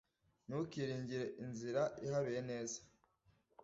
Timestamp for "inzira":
1.43-1.81